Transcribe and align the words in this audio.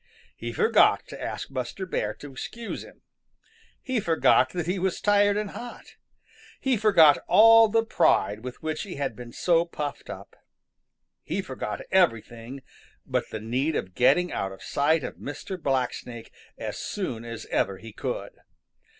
He 0.35 0.51
forgot 0.51 1.07
to 1.09 1.21
ask 1.21 1.49
Buster 1.51 1.85
Bear 1.85 2.15
to 2.15 2.31
excuse 2.31 2.83
him. 2.83 3.03
He 3.83 3.99
forgot 3.99 4.49
that 4.49 4.65
he 4.65 4.79
was 4.79 4.99
tired 4.99 5.37
and 5.37 5.51
hot. 5.51 5.95
He 6.59 6.75
forgot 6.75 7.19
all 7.27 7.67
the 7.67 7.85
pride 7.85 8.39
with 8.39 8.63
which 8.63 8.81
he 8.81 8.95
had 8.95 9.15
been 9.15 9.31
so 9.31 9.63
puffed 9.63 10.09
up. 10.09 10.35
He 11.21 11.39
forgot 11.43 11.81
everything 11.91 12.63
but 13.05 13.29
the 13.29 13.39
need 13.39 13.75
of 13.75 13.93
getting 13.93 14.33
out 14.33 14.51
of 14.51 14.63
sight 14.63 15.03
of 15.03 15.17
Mr. 15.17 15.55
Blacksnake 15.55 16.31
as 16.57 16.79
soon 16.79 17.23
as 17.23 17.45
ever 17.51 17.77
he 17.77 17.93
could. 17.93 18.39